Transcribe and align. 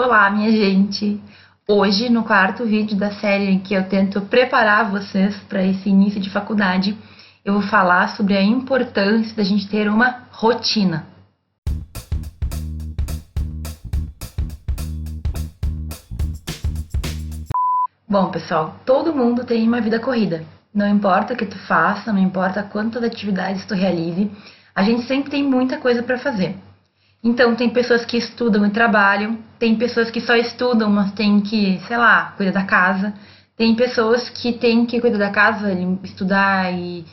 Olá, 0.00 0.30
minha 0.30 0.52
gente! 0.52 1.20
Hoje, 1.68 2.08
no 2.08 2.22
quarto 2.22 2.64
vídeo 2.64 2.96
da 2.96 3.10
série 3.10 3.50
em 3.50 3.58
que 3.58 3.74
eu 3.74 3.88
tento 3.88 4.20
preparar 4.20 4.92
vocês 4.92 5.34
para 5.48 5.60
esse 5.64 5.88
início 5.88 6.20
de 6.20 6.30
faculdade, 6.30 6.96
eu 7.44 7.54
vou 7.54 7.62
falar 7.62 8.10
sobre 8.10 8.36
a 8.36 8.40
importância 8.40 9.34
da 9.34 9.42
gente 9.42 9.68
ter 9.68 9.88
uma 9.90 10.22
rotina. 10.30 11.04
Bom, 18.08 18.30
pessoal, 18.30 18.76
todo 18.86 19.12
mundo 19.12 19.44
tem 19.44 19.66
uma 19.66 19.80
vida 19.80 19.98
corrida. 19.98 20.44
Não 20.72 20.86
importa 20.86 21.34
o 21.34 21.36
que 21.36 21.44
tu 21.44 21.58
faça, 21.66 22.12
não 22.12 22.20
importa 22.20 22.62
quantas 22.62 23.02
atividades 23.02 23.66
tu 23.66 23.74
realize, 23.74 24.30
a 24.76 24.84
gente 24.84 25.08
sempre 25.08 25.28
tem 25.28 25.42
muita 25.42 25.76
coisa 25.76 26.04
para 26.04 26.18
fazer. 26.18 26.56
Então, 27.22 27.54
tem 27.54 27.68
pessoas 27.68 28.04
que 28.04 28.16
estudam 28.16 28.64
e 28.64 28.70
trabalham, 28.70 29.38
tem 29.58 29.76
pessoas 29.76 30.10
que 30.10 30.20
só 30.20 30.36
estudam, 30.36 30.90
mas 30.90 31.12
tem 31.12 31.40
que, 31.40 31.80
sei 31.86 31.96
lá, 31.96 32.32
cuidar 32.36 32.52
da 32.52 32.64
casa. 32.64 33.12
Tem 33.56 33.74
pessoas 33.74 34.28
que 34.28 34.52
têm 34.52 34.86
que 34.86 35.00
cuidar 35.00 35.18
da 35.18 35.30
casa, 35.30 35.72
estudar 36.04 36.72
e 36.72 37.04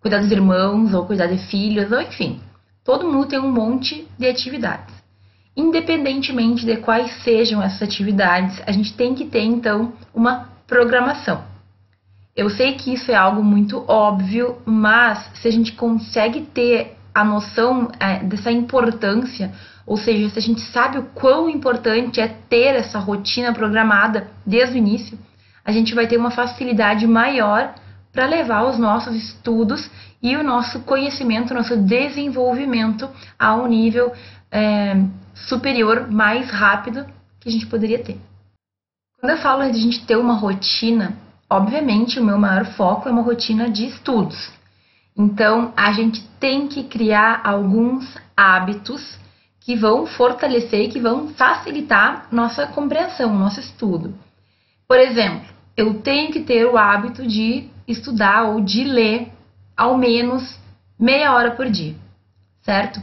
cuidar 0.00 0.18
dos 0.18 0.32
irmãos, 0.32 0.92
ou 0.92 1.06
cuidar 1.06 1.26
de 1.26 1.38
filhos, 1.38 1.92
ou 1.92 2.00
enfim. 2.00 2.40
Todo 2.84 3.08
mundo 3.08 3.28
tem 3.28 3.38
um 3.38 3.52
monte 3.52 4.06
de 4.18 4.26
atividades. 4.26 4.92
Independentemente 5.56 6.66
de 6.66 6.78
quais 6.78 7.12
sejam 7.22 7.62
essas 7.62 7.82
atividades, 7.82 8.60
a 8.66 8.72
gente 8.72 8.94
tem 8.94 9.14
que 9.14 9.26
ter 9.26 9.42
então 9.42 9.92
uma 10.12 10.48
programação. 10.66 11.44
Eu 12.34 12.48
sei 12.50 12.72
que 12.72 12.94
isso 12.94 13.12
é 13.12 13.14
algo 13.14 13.44
muito 13.44 13.84
óbvio, 13.86 14.56
mas 14.64 15.30
se 15.34 15.46
a 15.46 15.50
gente 15.52 15.72
consegue 15.72 16.40
ter 16.40 16.96
a 17.14 17.24
noção 17.24 17.90
é, 18.00 18.20
dessa 18.20 18.50
importância, 18.50 19.52
ou 19.86 19.96
seja, 19.96 20.28
se 20.30 20.38
a 20.38 20.42
gente 20.42 20.60
sabe 20.60 20.98
o 20.98 21.04
quão 21.14 21.48
importante 21.48 22.20
é 22.20 22.28
ter 22.28 22.74
essa 22.74 22.98
rotina 22.98 23.52
programada 23.52 24.28
desde 24.46 24.74
o 24.74 24.78
início, 24.78 25.18
a 25.64 25.72
gente 25.72 25.94
vai 25.94 26.06
ter 26.06 26.16
uma 26.16 26.30
facilidade 26.30 27.06
maior 27.06 27.74
para 28.12 28.26
levar 28.26 28.64
os 28.64 28.78
nossos 28.78 29.14
estudos 29.14 29.90
e 30.22 30.36
o 30.36 30.42
nosso 30.42 30.80
conhecimento, 30.80 31.54
nosso 31.54 31.76
desenvolvimento 31.76 33.08
a 33.38 33.54
um 33.54 33.66
nível 33.66 34.12
é, 34.50 35.02
superior, 35.34 36.10
mais 36.10 36.50
rápido 36.50 37.06
que 37.40 37.48
a 37.48 37.52
gente 37.52 37.66
poderia 37.66 37.98
ter. 37.98 38.20
Quando 39.18 39.30
eu 39.30 39.38
falo 39.38 39.62
de 39.62 39.78
a 39.78 39.82
gente 39.82 40.04
ter 40.04 40.16
uma 40.16 40.34
rotina, 40.34 41.16
obviamente 41.48 42.20
o 42.20 42.24
meu 42.24 42.38
maior 42.38 42.66
foco 42.66 43.08
é 43.08 43.12
uma 43.12 43.22
rotina 43.22 43.70
de 43.70 43.86
estudos. 43.86 44.50
Então, 45.16 45.72
a 45.76 45.92
gente 45.92 46.26
tem 46.40 46.68
que 46.68 46.84
criar 46.84 47.42
alguns 47.44 48.16
hábitos 48.36 49.18
que 49.60 49.76
vão 49.76 50.06
fortalecer 50.06 50.82
e 50.82 50.88
que 50.88 51.00
vão 51.00 51.28
facilitar 51.28 52.26
nossa 52.32 52.66
compreensão, 52.66 53.38
nosso 53.38 53.60
estudo. 53.60 54.14
Por 54.88 54.98
exemplo, 54.98 55.48
eu 55.76 56.00
tenho 56.02 56.32
que 56.32 56.40
ter 56.40 56.66
o 56.66 56.76
hábito 56.76 57.26
de 57.26 57.68
estudar 57.86 58.44
ou 58.44 58.60
de 58.60 58.84
ler 58.84 59.32
ao 59.76 59.96
menos 59.96 60.58
meia 60.98 61.32
hora 61.32 61.52
por 61.52 61.70
dia, 61.70 61.94
certo? 62.62 63.00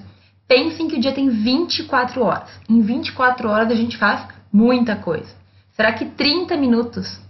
Pensem 0.47 0.87
que 0.87 0.95
o 0.95 0.99
dia 0.99 1.13
tem 1.13 1.29
24 1.29 2.23
horas. 2.23 2.49
Em 2.67 2.81
24 2.81 3.47
horas 3.49 3.71
a 3.71 3.75
gente 3.75 3.97
faz 3.97 4.27
muita 4.51 4.95
coisa. 4.95 5.29
Será 5.71 5.93
que 5.93 6.05
30 6.05 6.57
minutos, 6.57 7.21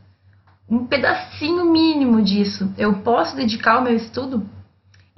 um 0.68 0.86
pedacinho 0.86 1.66
mínimo 1.66 2.22
disso, 2.22 2.74
eu 2.78 2.96
posso 3.02 3.36
dedicar 3.36 3.76
ao 3.76 3.84
meu 3.84 3.96
estudo? 3.96 4.48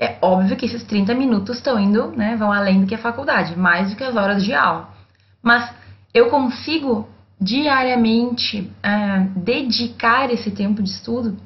É 0.01 0.17
óbvio 0.19 0.57
que 0.57 0.65
esses 0.65 0.83
30 0.83 1.13
minutos 1.13 1.57
estão 1.57 1.79
indo, 1.79 2.07
né, 2.07 2.35
vão 2.35 2.51
além 2.51 2.81
do 2.81 2.87
que 2.87 2.95
a 2.95 2.97
faculdade, 2.97 3.55
mais 3.55 3.91
do 3.91 3.95
que 3.95 4.03
as 4.03 4.15
horas 4.15 4.43
de 4.43 4.51
aula. 4.51 4.89
Mas 5.43 5.71
eu 6.11 6.27
consigo 6.31 7.07
diariamente 7.39 8.71
é, 8.83 9.19
dedicar 9.35 10.31
esse 10.31 10.49
tempo 10.49 10.81
de 10.83 10.89
estudo? 10.89 11.37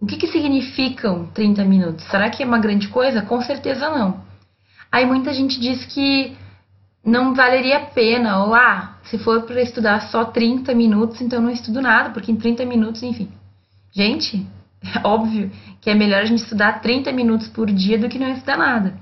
O 0.00 0.06
que, 0.06 0.16
que 0.16 0.26
significam 0.26 1.26
30 1.34 1.64
minutos? 1.64 2.04
Será 2.06 2.30
que 2.30 2.42
é 2.42 2.46
uma 2.46 2.58
grande 2.58 2.88
coisa? 2.88 3.20
Com 3.20 3.40
certeza 3.42 3.90
não. 3.90 4.22
Aí 4.90 5.04
muita 5.04 5.32
gente 5.34 5.60
diz 5.60 5.84
que 5.84 6.36
não 7.04 7.34
valeria 7.34 7.78
a 7.78 7.86
pena, 7.86 8.44
ou 8.44 8.54
ah, 8.54 8.98
se 9.04 9.18
for 9.18 9.42
para 9.42 9.60
estudar 9.60 10.00
só 10.10 10.24
30 10.24 10.74
minutos, 10.74 11.20
então 11.20 11.40
não 11.40 11.50
estudo 11.50 11.82
nada, 11.82 12.10
porque 12.10 12.30
em 12.30 12.36
30 12.36 12.64
minutos, 12.64 13.02
enfim. 13.02 13.30
Gente, 13.92 14.46
é 14.82 15.00
óbvio 15.06 15.50
que 15.80 15.90
é 15.90 15.94
melhor 15.94 16.22
a 16.22 16.24
gente 16.24 16.42
estudar 16.42 16.80
30 16.80 17.12
minutos 17.12 17.48
por 17.48 17.70
dia 17.70 17.98
do 17.98 18.08
que 18.08 18.18
não 18.18 18.28
estudar 18.28 18.56
nada. 18.56 18.94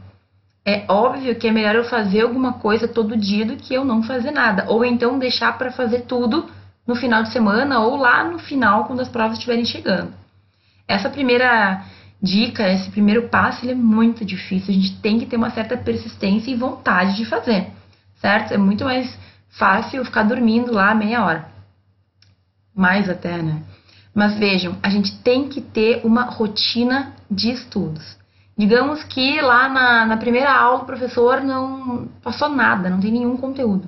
É 0.64 0.84
óbvio 0.88 1.37
que 1.37 1.47
é 1.47 1.53
melhor 1.53 1.76
eu 1.76 1.84
fazer 1.84 2.22
alguma 2.22 2.54
coisa 2.54 2.88
todo 2.88 3.16
dia 3.16 3.47
do 3.47 3.56
que 3.56 3.72
eu 3.72 3.84
não 3.84 4.03
fazer 4.03 4.32
nada. 4.32 4.66
Ou 4.69 4.84
então 4.84 5.19
deixar 5.19 5.56
para 5.56 5.70
fazer 5.70 6.03
tudo 6.03 6.50
no 6.86 6.97
final 6.97 7.22
de 7.22 7.32
semana 7.32 7.81
ou 7.81 7.97
lá 7.97 8.25
no 8.25 8.38
final, 8.38 8.84
quando 8.84 9.00
as 9.00 9.09
provas 9.09 9.38
estiverem 9.38 9.65
chegando. 9.65 10.12
Essa 10.88 11.09
primeira 11.09 11.84
dica, 12.20 12.69
esse 12.69 12.91
primeiro 12.91 13.28
passo, 13.28 13.65
ele 13.65 13.72
é 13.72 13.76
muito 13.76 14.25
difícil. 14.25 14.75
A 14.75 14.76
gente 14.76 15.00
tem 15.00 15.19
que 15.19 15.26
ter 15.26 15.36
uma 15.36 15.50
certa 15.50 15.76
persistência 15.76 16.50
e 16.50 16.56
vontade 16.56 17.16
de 17.16 17.25
fazer, 17.25 17.69
certo? 18.20 18.53
É 18.53 18.59
muito 18.59 18.84
mais 18.84 19.16
fácil 19.50 20.04
ficar 20.04 20.25
dormindo 20.25 20.72
lá 20.72 20.94
meia 20.94 21.25
hora. 21.25 21.48
Mais 22.75 23.09
até, 23.09 23.41
né? 23.41 23.62
Mas 24.16 24.38
vejam, 24.38 24.78
a 24.82 24.88
gente 24.88 25.15
tem 25.19 25.47
que 25.47 25.60
ter 25.60 26.00
uma 26.03 26.22
rotina 26.22 27.12
de 27.31 27.50
estudos. 27.50 28.16
Digamos 28.56 29.04
que 29.04 29.38
lá 29.43 29.69
na, 29.69 30.06
na 30.06 30.16
primeira 30.16 30.50
aula 30.50 30.84
o 30.84 30.87
professor 30.87 31.43
não 31.43 32.09
passou 32.22 32.49
nada, 32.49 32.88
não 32.88 32.99
tem 32.99 33.12
nenhum 33.12 33.37
conteúdo. 33.37 33.87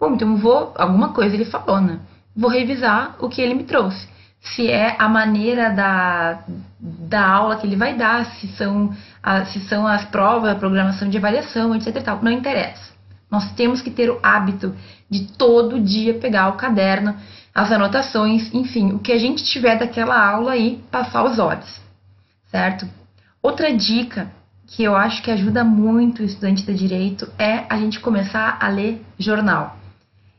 Bom, 0.00 0.14
então 0.14 0.38
vou, 0.38 0.72
alguma 0.74 1.12
coisa 1.12 1.34
ele 1.34 1.44
falou, 1.44 1.82
né? 1.82 2.00
Vou 2.34 2.48
revisar 2.48 3.16
o 3.20 3.28
que 3.28 3.42
ele 3.42 3.54
me 3.54 3.64
trouxe. 3.64 4.08
Se 4.40 4.70
é 4.70 4.96
a 4.98 5.06
maneira 5.06 5.68
da, 5.68 6.44
da 6.80 7.28
aula 7.28 7.56
que 7.56 7.66
ele 7.66 7.76
vai 7.76 7.94
dar, 7.94 8.24
se 8.24 8.48
são, 8.56 8.94
a, 9.22 9.44
se 9.44 9.60
são 9.68 9.86
as 9.86 10.02
provas, 10.06 10.50
a 10.50 10.54
programação 10.54 11.10
de 11.10 11.18
avaliação, 11.18 11.76
etc. 11.76 12.02
Tal. 12.02 12.20
Não 12.22 12.32
interessa. 12.32 12.94
Nós 13.30 13.52
temos 13.52 13.82
que 13.82 13.90
ter 13.90 14.08
o 14.08 14.18
hábito 14.22 14.74
de 15.10 15.26
todo 15.32 15.78
dia 15.78 16.14
pegar 16.14 16.48
o 16.48 16.56
caderno 16.56 17.14
as 17.54 17.72
anotações, 17.72 18.52
enfim, 18.54 18.92
o 18.92 18.98
que 18.98 19.12
a 19.12 19.18
gente 19.18 19.42
tiver 19.44 19.78
daquela 19.78 20.18
aula 20.18 20.52
aí, 20.52 20.82
passar 20.90 21.24
os 21.24 21.38
olhos, 21.38 21.80
certo? 22.50 22.88
Outra 23.42 23.74
dica 23.74 24.30
que 24.66 24.82
eu 24.82 24.94
acho 24.94 25.22
que 25.22 25.30
ajuda 25.30 25.64
muito 25.64 26.22
o 26.22 26.24
estudante 26.24 26.64
de 26.64 26.74
direito 26.74 27.28
é 27.38 27.64
a 27.68 27.76
gente 27.78 28.00
começar 28.00 28.58
a 28.60 28.68
ler 28.68 29.02
jornal. 29.18 29.76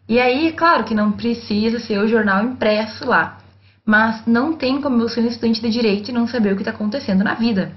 E 0.07 0.19
aí, 0.19 0.53
claro 0.53 0.83
que 0.83 0.93
não 0.93 1.11
precisa 1.11 1.79
ser 1.79 1.99
o 1.99 2.07
jornal 2.07 2.43
impresso 2.43 3.05
lá, 3.05 3.39
mas 3.85 4.25
não 4.25 4.53
tem 4.53 4.81
como 4.81 5.01
eu 5.01 5.09
ser 5.09 5.21
um 5.21 5.27
estudante 5.27 5.61
de 5.61 5.69
direito 5.69 6.09
e 6.09 6.13
não 6.13 6.27
saber 6.27 6.53
o 6.53 6.55
que 6.55 6.61
está 6.61 6.71
acontecendo 6.71 7.23
na 7.23 7.33
vida. 7.33 7.71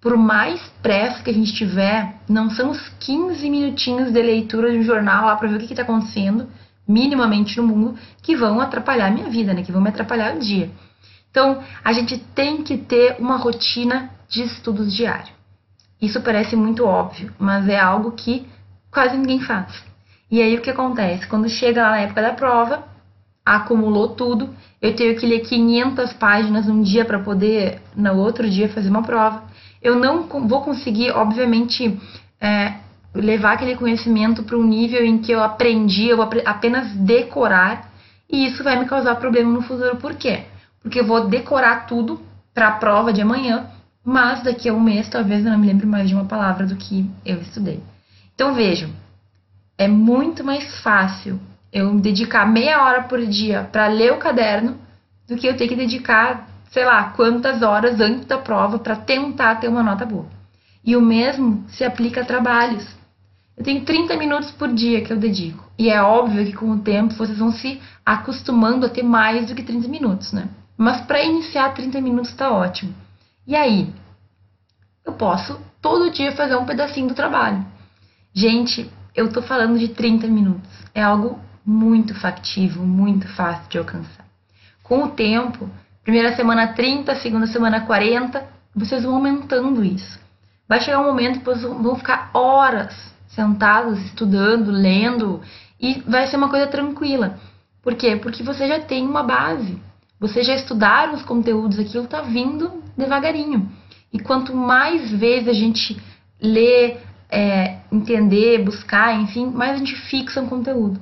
Por 0.00 0.16
mais 0.16 0.60
pressa 0.80 1.22
que 1.22 1.30
a 1.30 1.34
gente 1.34 1.52
tiver, 1.52 2.14
não 2.28 2.50
são 2.50 2.70
os 2.70 2.88
15 3.00 3.50
minutinhos 3.50 4.12
de 4.12 4.22
leitura 4.22 4.70
de 4.70 4.78
um 4.78 4.82
jornal 4.82 5.26
lá 5.26 5.34
para 5.34 5.48
ver 5.48 5.56
o 5.56 5.58
que 5.58 5.72
está 5.72 5.82
acontecendo 5.82 6.48
minimamente 6.88 7.58
no 7.58 7.66
mundo 7.66 7.98
que 8.22 8.34
vão 8.34 8.60
atrapalhar 8.60 9.08
a 9.08 9.10
minha 9.10 9.28
vida, 9.28 9.52
né? 9.52 9.62
Que 9.62 9.70
vão 9.70 9.82
me 9.82 9.90
atrapalhar 9.90 10.34
o 10.34 10.40
dia. 10.40 10.70
Então, 11.30 11.62
a 11.84 11.92
gente 11.92 12.16
tem 12.34 12.62
que 12.62 12.78
ter 12.78 13.16
uma 13.20 13.36
rotina 13.36 14.10
de 14.28 14.42
estudos 14.42 14.92
diário. 14.94 15.32
Isso 16.00 16.20
parece 16.22 16.56
muito 16.56 16.84
óbvio, 16.84 17.32
mas 17.38 17.68
é 17.68 17.78
algo 17.78 18.12
que 18.12 18.46
quase 18.90 19.16
ninguém 19.16 19.40
faz. 19.40 19.84
E 20.30 20.40
aí 20.40 20.56
o 20.56 20.60
que 20.60 20.70
acontece? 20.70 21.26
Quando 21.26 21.48
chega 21.48 21.82
lá 21.82 21.90
na 21.90 22.00
época 22.00 22.22
da 22.22 22.32
prova, 22.32 22.84
acumulou 23.44 24.10
tudo, 24.10 24.54
eu 24.80 24.94
tenho 24.94 25.16
que 25.16 25.26
ler 25.26 25.40
500 25.40 26.12
páginas 26.14 26.66
num 26.66 26.82
dia 26.82 27.04
para 27.04 27.18
poder 27.18 27.80
no 27.96 28.16
outro 28.16 28.48
dia 28.48 28.68
fazer 28.68 28.88
uma 28.88 29.02
prova. 29.02 29.42
Eu 29.82 29.96
não 29.96 30.24
vou 30.46 30.62
conseguir, 30.62 31.10
obviamente, 31.10 31.98
é, 32.40 32.74
levar 33.14 33.52
aquele 33.52 33.76
conhecimento 33.76 34.42
para 34.42 34.56
um 34.56 34.64
nível 34.64 35.04
em 35.04 35.18
que 35.18 35.32
eu 35.32 35.42
aprendi, 35.42 36.08
eu 36.08 36.20
apenas 36.22 36.92
decorar, 36.92 37.90
e 38.30 38.46
isso 38.46 38.62
vai 38.62 38.78
me 38.78 38.86
causar 38.86 39.16
problema 39.16 39.50
no 39.50 39.62
futuro. 39.62 39.96
Por 39.96 40.14
quê? 40.14 40.44
Porque 40.82 41.00
eu 41.00 41.06
vou 41.06 41.28
decorar 41.28 41.86
tudo 41.86 42.20
para 42.54 42.68
a 42.68 42.72
prova 42.72 43.12
de 43.12 43.20
amanhã, 43.20 43.66
mas 44.04 44.42
daqui 44.42 44.68
a 44.68 44.74
um 44.74 44.80
mês 44.80 45.08
talvez 45.08 45.44
eu 45.44 45.52
não 45.52 45.58
me 45.58 45.66
lembre 45.66 45.86
mais 45.86 46.08
de 46.08 46.14
uma 46.14 46.24
palavra 46.24 46.66
do 46.66 46.76
que 46.76 47.08
eu 47.24 47.40
estudei. 47.40 47.80
Então 48.34 48.54
vejam, 48.54 48.90
é 49.76 49.86
muito 49.88 50.44
mais 50.44 50.80
fácil 50.80 51.40
eu 51.72 51.98
dedicar 52.00 52.46
meia 52.46 52.82
hora 52.82 53.02
por 53.02 53.24
dia 53.26 53.68
para 53.70 53.86
ler 53.88 54.12
o 54.12 54.18
caderno 54.18 54.76
do 55.28 55.36
que 55.36 55.46
eu 55.46 55.56
ter 55.56 55.68
que 55.68 55.76
dedicar, 55.76 56.48
sei 56.70 56.84
lá, 56.84 57.10
quantas 57.10 57.62
horas 57.62 58.00
antes 58.00 58.24
da 58.24 58.38
prova 58.38 58.78
para 58.78 58.96
tentar 58.96 59.56
ter 59.56 59.68
uma 59.68 59.82
nota 59.82 60.06
boa. 60.06 60.26
E 60.84 60.96
o 60.96 61.02
mesmo 61.02 61.64
se 61.68 61.84
aplica 61.84 62.22
a 62.22 62.24
trabalhos. 62.24 62.97
Eu 63.58 63.64
tenho 63.64 63.84
30 63.84 64.16
minutos 64.16 64.52
por 64.52 64.72
dia 64.72 65.02
que 65.02 65.12
eu 65.12 65.16
dedico. 65.16 65.68
E 65.76 65.90
é 65.90 66.00
óbvio 66.00 66.46
que 66.46 66.52
com 66.52 66.70
o 66.70 66.78
tempo 66.78 67.12
vocês 67.12 67.38
vão 67.38 67.50
se 67.50 67.80
acostumando 68.06 68.86
a 68.86 68.88
ter 68.88 69.02
mais 69.02 69.48
do 69.48 69.54
que 69.54 69.64
30 69.64 69.88
minutos, 69.88 70.32
né? 70.32 70.48
Mas 70.76 71.00
para 71.00 71.24
iniciar 71.24 71.74
30 71.74 72.00
minutos 72.00 72.30
está 72.30 72.52
ótimo. 72.52 72.94
E 73.44 73.56
aí? 73.56 73.92
Eu 75.04 75.12
posso 75.14 75.60
todo 75.82 76.12
dia 76.12 76.30
fazer 76.36 76.54
um 76.54 76.64
pedacinho 76.64 77.08
do 77.08 77.14
trabalho. 77.14 77.66
Gente, 78.32 78.88
eu 79.12 79.32
tô 79.32 79.42
falando 79.42 79.76
de 79.76 79.88
30 79.88 80.28
minutos. 80.28 80.70
É 80.94 81.02
algo 81.02 81.40
muito 81.66 82.14
factível, 82.14 82.84
muito 82.84 83.26
fácil 83.26 83.68
de 83.68 83.78
alcançar. 83.78 84.24
Com 84.84 85.02
o 85.02 85.10
tempo, 85.10 85.68
primeira 86.04 86.36
semana 86.36 86.74
30, 86.74 87.16
segunda 87.16 87.48
semana 87.48 87.80
40, 87.80 88.46
vocês 88.72 89.02
vão 89.02 89.16
aumentando 89.16 89.84
isso. 89.84 90.20
Vai 90.68 90.80
chegar 90.80 91.00
um 91.00 91.06
momento 91.06 91.40
que 91.40 91.44
vocês 91.44 91.62
vão 91.64 91.96
ficar 91.96 92.30
horas 92.32 93.17
sentados, 93.28 93.98
estudando, 94.06 94.70
lendo, 94.70 95.40
e 95.80 96.00
vai 96.06 96.26
ser 96.26 96.36
uma 96.36 96.48
coisa 96.48 96.66
tranquila. 96.66 97.38
Por 97.82 97.94
quê? 97.94 98.16
Porque 98.16 98.42
você 98.42 98.66
já 98.66 98.80
tem 98.80 99.06
uma 99.06 99.22
base. 99.22 99.80
Você 100.18 100.42
já 100.42 100.54
estudaram 100.54 101.14
os 101.14 101.22
conteúdos, 101.22 101.78
aquilo 101.78 102.04
está 102.04 102.20
vindo 102.20 102.82
devagarinho. 102.96 103.70
E 104.12 104.18
quanto 104.18 104.54
mais 104.54 105.10
vezes 105.12 105.48
a 105.48 105.52
gente 105.52 105.96
lê, 106.40 106.96
é, 107.30 107.78
entender, 107.92 108.64
buscar, 108.64 109.14
enfim, 109.20 109.46
mais 109.46 109.74
a 109.74 109.76
gente 109.78 109.94
fixa 109.94 110.40
um 110.40 110.48
conteúdo. 110.48 111.00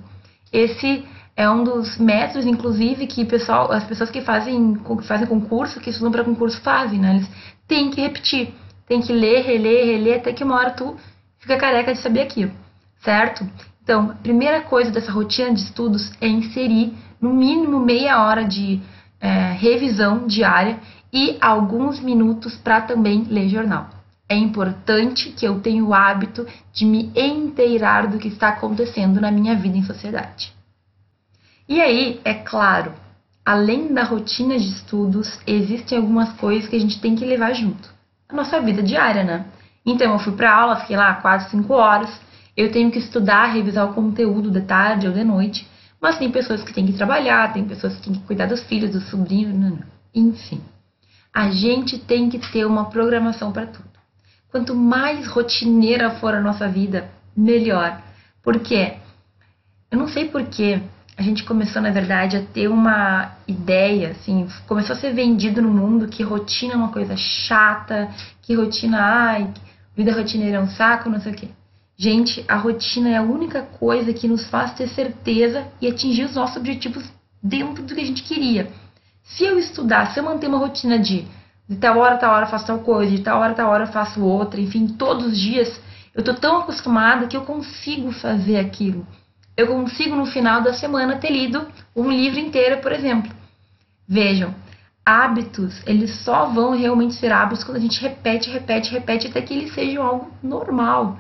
Esse 0.52 1.05
é 1.37 1.49
um 1.49 1.64
dos 1.64 1.99
métodos, 1.99 2.46
inclusive, 2.46 3.06
que 3.06 3.25
pessoal, 3.25 3.70
as 3.70 3.84
pessoas 3.84 4.11
que 4.11 4.23
fazem, 4.23 4.75
que 4.75 5.06
fazem 5.06 5.26
concurso, 5.26 5.81
que 5.81 5.90
estudam 5.90 6.11
para 6.11 6.25
concurso, 6.25 6.61
fazem, 6.61 6.99
né? 6.99 7.17
Eles 7.17 7.31
têm 7.69 7.90
que 7.90 8.00
repetir, 8.00 8.55
têm 8.87 9.00
que 9.00 9.12
ler, 9.12 9.43
reler, 9.43 9.87
reler, 9.87 10.17
até 10.19 10.32
que 10.32 10.44
uma 10.44 10.56
hora 10.56 10.70
tu 10.70 10.96
fica 11.46 11.56
careca 11.56 11.94
de 11.94 12.00
saber 12.00 12.22
aquilo, 12.22 12.50
certo? 12.98 13.48
Então, 13.82 14.10
a 14.10 14.14
primeira 14.14 14.62
coisa 14.62 14.90
dessa 14.90 15.12
rotina 15.12 15.54
de 15.54 15.60
estudos 15.60 16.12
é 16.20 16.26
inserir 16.26 16.93
no 17.20 17.32
mínimo 17.32 17.78
meia 17.78 18.20
hora 18.20 18.44
de 18.44 18.81
é, 19.20 19.52
revisão 19.52 20.26
diária 20.26 20.81
e 21.12 21.38
alguns 21.40 22.00
minutos 22.00 22.56
para 22.56 22.81
também 22.81 23.22
ler 23.31 23.48
jornal. 23.48 23.88
É 24.28 24.34
importante 24.34 25.31
que 25.31 25.46
eu 25.46 25.60
tenha 25.60 25.84
o 25.84 25.94
hábito 25.94 26.44
de 26.72 26.84
me 26.84 27.12
inteirar 27.14 28.08
do 28.08 28.19
que 28.19 28.26
está 28.26 28.49
acontecendo 28.49 29.20
na 29.20 29.31
minha 29.31 29.54
vida 29.54 29.78
em 29.78 29.84
sociedade. 29.84 30.52
E 31.69 31.81
aí, 31.81 32.20
é 32.25 32.34
claro, 32.34 32.92
além 33.44 33.94
da 33.94 34.02
rotina 34.02 34.58
de 34.58 34.69
estudos, 34.69 35.38
existem 35.46 35.96
algumas 35.96 36.32
coisas 36.32 36.69
que 36.69 36.75
a 36.75 36.81
gente 36.81 37.00
tem 37.00 37.14
que 37.14 37.25
levar 37.25 37.52
junto. 37.52 37.88
A 38.28 38.34
nossa 38.34 38.60
vida 38.60 38.82
diária, 38.82 39.22
né? 39.22 39.46
Então, 39.86 40.12
eu 40.12 40.18
fui 40.18 40.32
para 40.32 40.52
aula, 40.52 40.80
fiquei 40.80 40.96
lá 40.96 41.14
4, 41.14 41.50
5 41.50 41.72
horas, 41.72 42.10
eu 42.56 42.72
tenho 42.72 42.90
que 42.90 42.98
estudar, 42.98 43.46
revisar 43.46 43.88
o 43.88 43.94
conteúdo 43.94 44.50
de 44.50 44.60
tarde 44.62 45.06
ou 45.06 45.12
de 45.12 45.22
noite, 45.22 45.66
mas 46.00 46.18
tem 46.18 46.30
pessoas 46.30 46.62
que 46.64 46.72
têm 46.72 46.86
que 46.86 46.94
trabalhar, 46.94 47.52
tem 47.52 47.64
pessoas 47.64 47.94
que 47.96 48.02
têm 48.02 48.14
que 48.14 48.26
cuidar 48.26 48.46
dos 48.46 48.62
filhos, 48.64 48.90
dos 48.90 49.08
sobrinhos, 49.08 49.56
não, 49.56 49.70
não. 49.70 49.86
enfim. 50.12 50.60
A 51.32 51.50
gente 51.50 51.98
tem 51.98 52.28
que 52.28 52.38
ter 52.50 52.64
uma 52.64 52.86
programação 52.86 53.52
para 53.52 53.66
tudo. 53.66 53.88
Quanto 54.50 54.74
mais 54.74 55.26
rotineira 55.28 56.10
for 56.10 56.34
a 56.34 56.40
nossa 56.40 56.66
vida, 56.66 57.10
melhor. 57.36 58.00
Porque 58.42 58.94
eu 59.90 59.98
não 59.98 60.08
sei 60.08 60.28
porquê 60.28 60.80
a 61.16 61.22
gente 61.22 61.44
começou, 61.44 61.80
na 61.80 61.90
verdade, 61.90 62.36
a 62.36 62.42
ter 62.42 62.68
uma 62.68 63.32
ideia, 63.48 64.10
assim, 64.10 64.46
começou 64.66 64.94
a 64.94 64.98
ser 64.98 65.14
vendido 65.14 65.62
no 65.62 65.70
mundo 65.70 66.08
que 66.08 66.22
rotina 66.22 66.74
é 66.74 66.76
uma 66.76 66.92
coisa 66.92 67.16
chata, 67.16 68.10
que 68.42 68.54
rotina, 68.54 68.98
ai, 69.00 69.50
vida 69.96 70.12
rotineira 70.12 70.58
é 70.58 70.60
um 70.60 70.69
saco, 70.69 71.08
não 71.08 71.20
sei 71.20 71.32
o 71.32 71.34
quê. 71.34 71.48
Gente, 71.96 72.44
a 72.46 72.56
rotina 72.56 73.08
é 73.08 73.16
a 73.16 73.22
única 73.22 73.62
coisa 73.62 74.12
que 74.12 74.28
nos 74.28 74.46
faz 74.48 74.75
ter 74.75 74.88
certeza 74.88 75.66
e 75.81 75.88
atingir 75.88 76.25
os 76.25 76.34
nossos 76.34 76.56
objetivos 76.56 77.10
dentro 77.43 77.82
do 77.82 77.94
que 77.94 78.00
a 78.00 78.06
gente 78.06 78.22
queria. 78.22 78.69
Se 79.25 79.44
eu 79.44 79.58
estudar, 79.58 80.12
se 80.12 80.20
eu 80.20 80.25
manter 80.25 80.46
uma 80.46 80.58
rotina 80.58 80.98
de 80.98 81.26
de 81.69 81.76
tal 81.76 81.98
hora, 81.98 82.16
tal 82.16 82.32
hora 82.32 82.46
faço 82.46 82.66
tal 82.66 82.78
coisa, 82.78 83.10
de 83.10 83.22
tal 83.22 83.40
hora, 83.40 83.54
tal 83.54 83.70
hora 83.70 83.87
faço 83.87 84.22
outra, 84.22 84.60
enfim, 84.60 84.87
todos 84.87 85.26
os 85.26 85.38
dias, 85.38 85.81
eu 86.14 86.22
tô 86.22 86.32
tão 86.34 86.58
acostumada 86.58 87.26
que 87.26 87.37
eu 87.37 87.42
consigo 87.42 88.12
fazer 88.12 88.58
aquilo. 88.58 89.06
Eu 89.56 89.66
consigo 89.66 90.14
no 90.14 90.26
final 90.26 90.62
da 90.62 90.72
semana 90.72 91.16
ter 91.16 91.31
lido 91.31 91.66
um 91.94 92.10
livro 92.10 92.38
inteiro, 92.38 92.81
por 92.81 92.92
exemplo. 92.92 93.32
Vejam, 94.08 94.54
hábitos, 95.06 95.80
eles 95.86 96.10
só 96.24 96.46
vão 96.46 96.76
realmente 96.76 97.14
ser 97.14 97.30
hábitos 97.30 97.62
quando 97.62 97.76
a 97.76 97.80
gente 97.80 98.02
repete, 98.02 98.50
repete, 98.50 98.90
repete 98.90 99.28
até 99.28 99.40
que 99.40 99.54
eles 99.54 99.72
sejam 99.72 100.02
algo 100.02 100.32
normal. 100.42 101.16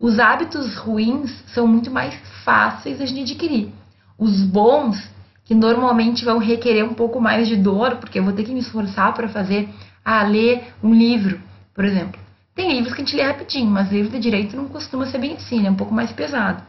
Os 0.00 0.18
hábitos 0.18 0.76
ruins 0.76 1.30
são 1.54 1.64
muito 1.64 1.88
mais 1.88 2.14
fáceis 2.44 2.98
de 2.98 3.04
a 3.04 3.06
gente 3.06 3.32
adquirir. 3.32 3.72
Os 4.18 4.42
bons, 4.42 4.98
que 5.44 5.54
normalmente 5.54 6.24
vão 6.24 6.38
requerer 6.38 6.84
um 6.84 6.94
pouco 6.94 7.20
mais 7.20 7.46
de 7.46 7.56
dor, 7.56 7.96
porque 7.96 8.18
eu 8.18 8.24
vou 8.24 8.32
ter 8.32 8.42
que 8.42 8.52
me 8.52 8.58
esforçar 8.58 9.14
para 9.14 9.28
fazer, 9.28 9.68
a 10.04 10.24
ler 10.24 10.72
um 10.82 10.92
livro, 10.92 11.40
por 11.72 11.84
exemplo. 11.84 12.20
Tem 12.56 12.72
livros 12.72 12.92
que 12.92 13.02
a 13.02 13.04
gente 13.04 13.16
lê 13.16 13.22
rapidinho, 13.22 13.70
mas 13.70 13.92
livro 13.92 14.10
de 14.10 14.18
direito 14.18 14.56
não 14.56 14.66
costuma 14.66 15.06
ser 15.06 15.18
bem 15.18 15.34
assim, 15.34 15.64
é 15.64 15.70
um 15.70 15.76
pouco 15.76 15.94
mais 15.94 16.10
pesado. 16.10 16.60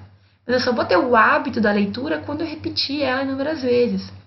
Mas 0.46 0.56
eu 0.56 0.62
só 0.62 0.72
vou 0.72 0.86
ter 0.86 0.98
o 0.98 1.16
hábito 1.16 1.60
da 1.60 1.72
leitura 1.72 2.22
quando 2.24 2.42
eu 2.42 2.48
repetir 2.48 3.02
ela 3.02 3.24
inúmeras 3.24 3.64
vezes. 3.64 4.19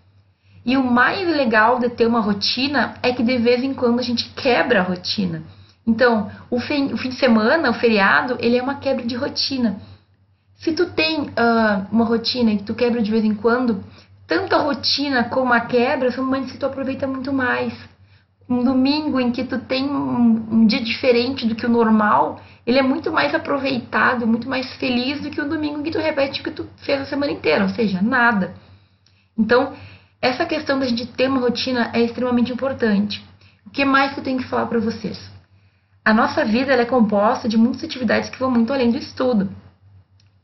E 0.64 0.76
o 0.76 0.85
mais 0.85 1.26
legal 1.26 1.79
de 1.79 1.88
ter 1.88 2.06
uma 2.06 2.20
rotina 2.20 2.94
é 3.03 3.12
que 3.12 3.23
de 3.23 3.37
vez 3.38 3.62
em 3.62 3.75
quando 3.75 3.99
a 3.99 4.03
gente 4.03 4.29
quebra 4.31 4.81
a 4.81 4.85
rotina. 4.85 5.43
Então, 5.87 6.31
o 6.49 6.61
fim, 6.61 6.93
o 6.93 6.97
fim 6.97 7.09
de 7.09 7.17
semana, 7.17 7.70
o 7.70 7.75
feriado, 7.75 8.37
ele 8.38 8.56
é 8.56 8.62
uma 8.62 8.76
quebra 8.76 9.05
de 9.05 9.17
rotina. 9.17 9.81
Se 10.56 10.73
tu 10.73 10.91
tem 10.91 11.23
uh, 11.23 11.87
uma 11.91 12.05
rotina 12.05 12.56
que 12.56 12.62
tu 12.62 12.75
quebra 12.75 13.03
de 13.03 13.11
vez 13.11 13.25
em 13.25 13.35
quando, 13.35 13.82
tanto 14.29 14.55
a 14.55 14.59
rotina 14.59 15.25
como 15.25 15.53
a 15.53 15.61
quebra 15.61 16.12
são 16.12 16.25
momentos 16.25 16.53
que 16.53 16.59
tu 16.59 16.67
aproveita 16.67 17.06
muito 17.06 17.32
mais. 17.32 17.75
Um 18.49 18.62
domingo 18.62 19.20
em 19.20 19.32
que 19.32 19.43
tu 19.43 19.59
tem 19.59 19.85
um, 19.91 20.47
um 20.53 20.67
dia 20.67 20.81
diferente 20.81 21.47
do 21.47 21.56
que 21.56 21.67
o 21.67 21.70
normal, 21.70 22.41
ele 22.64 22.79
é 22.79 22.82
muito 22.82 23.11
mais 23.11 23.35
aproveitado, 23.35 24.25
muito 24.25 24.49
mais 24.49 24.73
feliz 24.75 25.20
do 25.20 25.31
que 25.31 25.41
um 25.41 25.49
domingo 25.49 25.82
que 25.82 25.91
tu 25.91 25.99
repete 25.99 26.41
o 26.41 26.44
que 26.44 26.50
tu 26.53 26.69
fez 26.85 27.00
a 27.00 27.06
semana 27.06 27.32
inteira, 27.32 27.64
ou 27.64 27.70
seja, 27.70 28.00
nada. 28.00 28.55
Então, 29.37 29.73
essa 30.22 30.46
questão 30.46 30.78
da 30.78 30.86
gente 30.86 31.04
ter 31.04 31.28
uma 31.28 31.40
rotina 31.40 31.90
é 31.92 32.00
extremamente 32.00 32.52
importante. 32.52 33.22
O 33.66 33.70
que 33.70 33.84
mais 33.84 34.14
que 34.14 34.20
eu 34.20 34.24
tenho 34.24 34.38
que 34.38 34.48
falar 34.48 34.66
para 34.66 34.78
vocês? 34.78 35.19
A 36.04 36.14
nossa 36.14 36.44
vida 36.44 36.72
é 36.72 36.84
composta 36.84 37.48
de 37.48 37.56
muitas 37.56 37.82
atividades 37.82 38.30
que 38.30 38.38
vão 38.38 38.50
muito 38.50 38.72
além 38.72 38.92
do 38.92 38.98
estudo. 38.98 39.50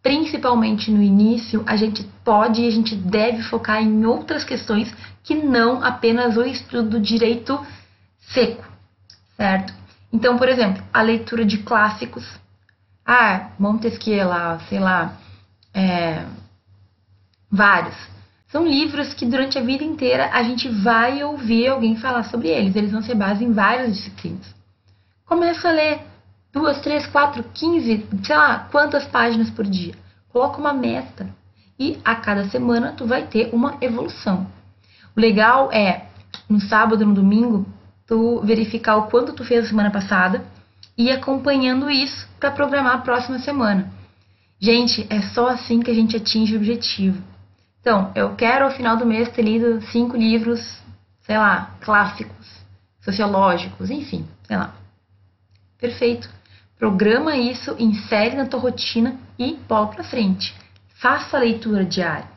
Principalmente 0.03 0.91
no 0.91 1.01
início, 1.01 1.63
a 1.65 1.77
gente 1.77 2.03
pode 2.25 2.63
e 2.63 2.67
a 2.67 2.71
gente 2.71 2.97
deve 2.97 3.43
focar 3.45 3.81
em 3.81 4.05
outras 4.05 4.43
questões 4.43 4.93
que 5.23 5.35
não 5.35 5.83
apenas 5.83 6.37
o 6.37 6.45
estudo 6.45 6.91
do 6.91 7.01
direito 7.01 7.65
seco, 8.19 8.65
certo? 9.37 9.73
Então, 10.13 10.37
por 10.37 10.49
exemplo, 10.49 10.83
a 10.93 11.03
leitura 11.03 11.45
de 11.45 11.59
clássicos. 11.59 12.25
Ah, 13.07 13.51
Montesquieu 13.59 14.29
lá, 14.29 14.59
sei 14.69 14.81
lá, 14.81 15.17
é, 15.73 16.25
vários. 17.51 18.18
São 18.49 18.67
livros 18.67 19.13
que 19.13 19.27
durante 19.27 19.59
a 19.59 19.63
vida 19.63 19.85
inteira 19.85 20.31
a 20.33 20.43
gente 20.43 20.69
vai 20.69 21.23
ouvir 21.23 21.69
alguém 21.69 21.97
falar 21.97 22.25
sobre 22.25 22.49
eles. 22.49 22.75
Eles 22.75 22.93
vão 22.93 23.03
ser 23.03 23.15
base 23.15 23.45
em 23.45 23.53
várias 23.53 23.95
disciplinas. 23.95 24.55
Começa 25.27 25.69
a 25.69 25.73
ler 25.73 26.01
duas, 26.51 26.81
três, 26.81 27.07
quatro, 27.07 27.45
quinze, 27.53 28.07
sei 28.23 28.37
lá, 28.37 28.67
quantas 28.73 29.05
páginas 29.05 29.51
por 29.51 29.67
dia. 29.67 29.95
Coloca 30.31 30.59
uma 30.59 30.73
meta 30.73 31.29
e 31.79 31.99
a 32.03 32.15
cada 32.15 32.49
semana 32.49 32.95
tu 32.97 33.07
vai 33.07 33.27
ter 33.27 33.51
uma 33.53 33.77
evolução. 33.83 34.47
O 35.15 35.21
legal 35.21 35.71
é 35.71 36.07
no 36.49 36.61
sábado, 36.61 37.05
no 37.05 37.13
domingo, 37.13 37.67
tu 38.07 38.41
verificar 38.41 38.97
o 38.97 39.09
quanto 39.09 39.35
tu 39.35 39.45
fez 39.45 39.67
a 39.67 39.69
semana 39.69 39.91
passada 39.91 40.43
e 40.97 41.11
acompanhando 41.11 41.91
isso 41.91 42.27
para 42.41 42.51
programar 42.51 42.95
a 42.95 42.99
próxima 42.99 43.39
semana. 43.39 43.93
Gente, 44.59 45.07
é 45.11 45.21
só 45.21 45.49
assim 45.49 45.81
que 45.81 45.91
a 45.91 45.95
gente 45.95 46.17
atinge 46.17 46.55
o 46.55 46.57
objetivo. 46.57 47.23
Então, 47.81 48.13
eu 48.15 48.35
quero 48.35 48.65
ao 48.65 48.71
final 48.71 48.97
do 48.97 49.07
mês 49.07 49.29
ter 49.31 49.43
lido 49.43 49.81
cinco 49.91 50.17
livros, 50.17 50.61
sei 51.21 51.39
lá, 51.39 51.77
clássicos, 51.81 52.47
sociológicos, 53.01 53.91
enfim, 53.91 54.27
sei 54.47 54.57
lá. 54.57 54.75
Perfeito. 55.79 56.29
Programa 56.79 57.37
isso, 57.37 57.75
insere 57.79 58.37
na 58.37 58.47
tua 58.47 58.61
rotina 58.61 59.17
e 59.39 59.55
bola 59.69 59.89
para 59.89 60.05
frente. 60.05 60.55
Faça 61.01 61.37
a 61.37 61.41
leitura 61.41 61.85
diária. 61.85 62.29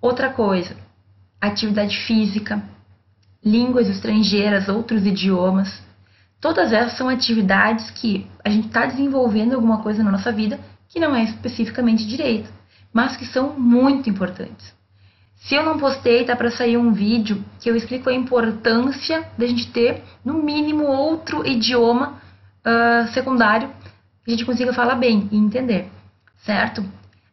Outra 0.00 0.30
coisa, 0.30 0.76
atividade 1.40 1.96
física, 2.06 2.62
línguas 3.44 3.88
estrangeiras, 3.88 4.68
outros 4.68 5.04
idiomas. 5.04 5.82
Todas 6.40 6.72
essas 6.72 6.96
são 6.96 7.08
atividades 7.08 7.90
que 7.90 8.26
a 8.44 8.50
gente 8.50 8.66
está 8.66 8.86
desenvolvendo 8.86 9.54
alguma 9.54 9.82
coisa 9.82 10.02
na 10.02 10.10
nossa 10.10 10.32
vida 10.32 10.58
que 10.88 11.00
não 11.00 11.14
é 11.14 11.24
especificamente 11.24 12.06
direito, 12.06 12.50
mas 12.92 13.16
que 13.16 13.24
são 13.24 13.58
muito 13.58 14.10
importantes. 14.10 14.74
Se 15.42 15.56
eu 15.56 15.64
não 15.64 15.76
postei, 15.76 16.24
tá 16.24 16.36
para 16.36 16.52
sair 16.52 16.76
um 16.76 16.92
vídeo 16.92 17.44
que 17.60 17.68
eu 17.68 17.74
explico 17.74 18.08
a 18.08 18.14
importância 18.14 19.28
da 19.36 19.44
gente 19.44 19.70
ter, 19.72 20.02
no 20.24 20.34
mínimo, 20.34 20.84
outro 20.84 21.44
idioma 21.44 22.20
uh, 22.64 23.08
secundário 23.12 23.68
que 24.24 24.30
a 24.30 24.30
gente 24.30 24.44
consiga 24.44 24.72
falar 24.72 24.94
bem 24.94 25.28
e 25.32 25.36
entender, 25.36 25.90
certo? 26.44 26.84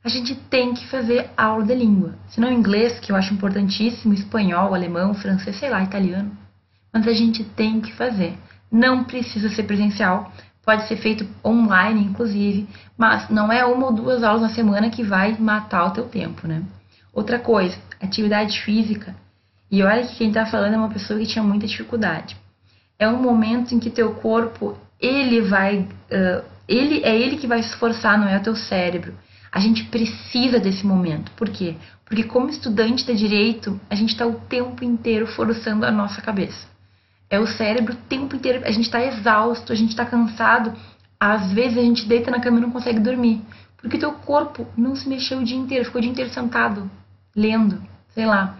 A 0.04 0.10
gente 0.10 0.34
tem 0.34 0.74
que 0.74 0.88
fazer 0.88 1.30
aula 1.38 1.64
de 1.64 1.76
língua. 1.76 2.16
Se 2.30 2.42
não 2.42 2.52
inglês, 2.52 3.00
que 3.00 3.12
eu 3.12 3.16
acho 3.16 3.32
importantíssimo, 3.32 4.14
espanhol, 4.14 4.74
alemão, 4.74 5.14
francês, 5.14 5.58
sei 5.58 5.70
lá, 5.70 5.84
italiano. 5.84 6.32
Mas 6.92 7.08
a 7.08 7.14
gente 7.14 7.44
tem 7.44 7.80
que 7.80 7.94
fazer. 7.94 8.36
Não 8.72 9.04
precisa 9.04 9.50
ser 9.50 9.64
presencial, 9.64 10.32
pode 10.66 10.88
ser 10.88 10.96
feito 10.98 11.28
online, 11.46 12.06
inclusive, 12.06 12.68
mas 12.98 13.30
não 13.30 13.52
é 13.52 13.64
uma 13.64 13.88
ou 13.88 13.94
duas 13.94 14.24
aulas 14.24 14.42
na 14.42 14.50
semana 14.50 14.90
que 14.90 15.04
vai 15.04 15.38
matar 15.38 15.86
o 15.86 15.92
teu 15.92 16.06
tempo, 16.08 16.48
né? 16.48 16.64
Outra 17.14 17.40
coisa, 17.40 17.78
atividade 18.02 18.62
física. 18.62 19.16
E 19.72 19.84
olha 19.84 20.06
que 20.06 20.16
quem 20.16 20.30
está 20.30 20.46
falando 20.46 20.74
é 20.74 20.78
uma 20.78 20.90
pessoa 20.90 21.20
que 21.20 21.28
tinha 21.28 21.44
muita 21.44 21.68
dificuldade. 21.68 22.36
É 22.98 23.08
um 23.08 23.22
momento 23.22 23.74
em 23.74 23.80
que 23.80 23.90
teu 23.90 24.14
corpo, 24.16 24.78
ele 25.00 25.42
vai, 25.42 25.80
uh, 25.80 26.44
ele 26.68 27.02
é 27.04 27.16
ele 27.18 27.38
que 27.38 27.48
vai 27.48 27.62
se 27.62 27.70
esforçar, 27.70 28.20
não 28.20 28.28
é 28.28 28.38
o 28.38 28.44
teu 28.44 28.56
cérebro. 28.56 29.14
A 29.52 29.60
gente 29.60 29.86
precisa 29.86 30.60
desse 30.60 30.86
momento. 30.86 31.32
Por 31.32 31.50
quê? 31.50 31.76
Porque 32.06 32.24
como 32.24 32.50
estudante 32.50 33.06
de 33.06 33.16
direito, 33.16 33.80
a 33.90 33.96
gente 33.96 34.10
está 34.10 34.26
o 34.26 34.34
tempo 34.34 34.84
inteiro 34.84 35.28
forçando 35.28 35.86
a 35.86 35.92
nossa 35.92 36.22
cabeça. 36.22 36.68
É 37.30 37.40
o 37.40 37.48
cérebro 37.48 37.94
o 37.94 38.08
tempo 38.08 38.36
inteiro. 38.36 38.62
A 38.66 38.72
gente 38.72 38.86
está 38.86 39.04
exausto, 39.04 39.72
a 39.72 39.76
gente 39.76 39.90
está 39.90 40.06
cansado. 40.06 40.74
Às 41.20 41.52
vezes 41.52 41.78
a 41.78 41.82
gente 41.82 42.08
deita 42.08 42.32
na 42.32 42.40
cama 42.40 42.58
e 42.58 42.62
não 42.62 42.72
consegue 42.72 43.00
dormir. 43.00 43.42
Porque 43.78 43.98
teu 43.98 44.12
corpo 44.12 44.68
não 44.76 44.96
se 44.96 45.08
mexeu 45.08 45.40
o 45.40 45.44
dia 45.44 45.58
inteiro, 45.58 45.86
ficou 45.86 46.00
o 46.00 46.02
dia 46.02 46.12
inteiro 46.12 46.32
sentado, 46.32 46.90
lendo, 47.36 47.82
sei 48.14 48.26
lá. 48.26 48.58